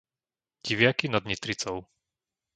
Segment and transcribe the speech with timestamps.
[0.65, 1.85] Diviaky nad Nitricou